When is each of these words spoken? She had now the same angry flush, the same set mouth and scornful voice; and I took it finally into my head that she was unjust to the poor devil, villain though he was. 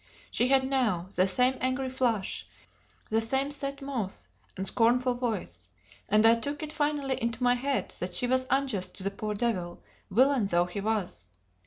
She 0.31 0.47
had 0.47 0.67
now 0.67 1.09
the 1.15 1.27
same 1.27 1.59
angry 1.61 1.87
flush, 1.87 2.47
the 3.11 3.21
same 3.21 3.51
set 3.51 3.83
mouth 3.83 4.27
and 4.57 4.65
scornful 4.65 5.13
voice; 5.13 5.69
and 6.09 6.25
I 6.25 6.33
took 6.39 6.63
it 6.63 6.73
finally 6.73 7.21
into 7.21 7.43
my 7.43 7.53
head 7.53 7.93
that 7.99 8.15
she 8.15 8.25
was 8.25 8.47
unjust 8.49 8.95
to 8.95 9.03
the 9.03 9.11
poor 9.11 9.35
devil, 9.35 9.83
villain 10.09 10.45
though 10.47 10.65
he 10.65 10.81
was. 10.81 11.27